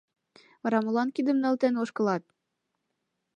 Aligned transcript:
—Вара 0.61 0.79
молан 0.85 1.09
кидым 1.15 1.37
нӧлтен 1.41 1.73
ошкылат? 1.81 2.23